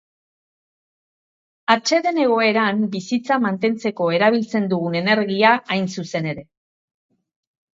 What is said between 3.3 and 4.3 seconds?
mantentzeko